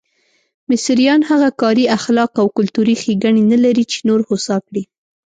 مصریان 0.71 1.21
هغه 1.29 1.49
کاري 1.61 1.85
اخلاق 1.97 2.31
او 2.41 2.47
کلتوري 2.57 2.95
ښېګڼې 3.01 3.43
نه 3.51 3.57
لري 3.65 3.83
چې 3.91 3.97
نور 4.09 4.19
هوسا 4.29 4.57
کړي. 4.67 4.83